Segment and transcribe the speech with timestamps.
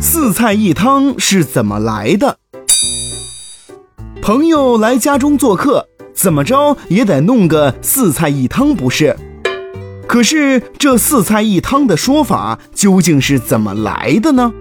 [0.00, 2.38] 四菜一汤是怎么来的？
[4.20, 9.16] 朋友来家中做客，怎么着也得弄个四菜一汤不是？
[10.06, 14.52] 可是这四菜一汤的说法究竟是怎么来的呢？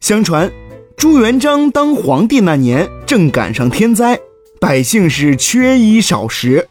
[0.00, 0.50] 相传，
[0.96, 4.18] 朱元璋当皇帝那年正赶上天灾，
[4.60, 6.68] 百姓是缺衣少食。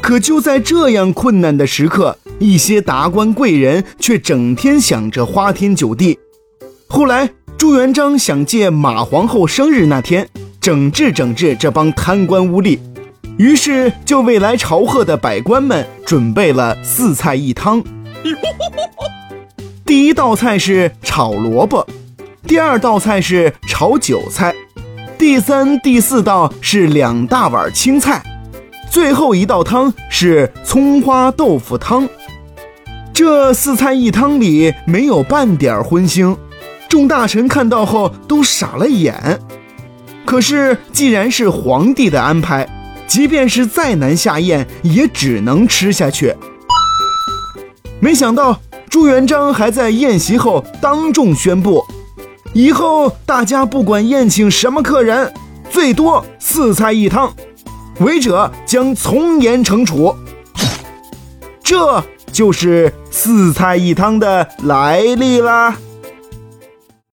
[0.00, 6.18] 可就在这样困难的时刻，一些达官贵人却整天想着花天酒地。
[6.88, 10.28] 后来，朱元璋想借马皇后生日那天。
[10.60, 12.78] 整治整治这帮贪官污吏，
[13.36, 17.84] 于是就为来朝贺的百官们准备了四菜一汤。
[19.84, 21.86] 第一道菜是炒萝卜，
[22.46, 24.54] 第二道菜是炒韭菜，
[25.18, 28.22] 第三、第四道是两大碗青菜，
[28.94, 32.08] 最后一道汤是葱花豆腐汤。
[33.12, 36.36] 这四菜一汤里没有半点荤腥，
[36.88, 39.40] 众大臣看到后都傻了眼。
[40.24, 42.68] 可是，既然是皇帝的安排，
[43.08, 46.32] 即便是再难下咽，也只能吃下去。
[47.98, 51.82] 没想到朱元璋还在宴席后当众宣布，
[52.52, 55.34] 以后大家不管宴请什么客人，
[55.68, 57.34] 最多四菜一汤，
[58.00, 60.14] 违者将从严惩处。
[61.62, 65.76] 这就是四菜一汤的来历啦。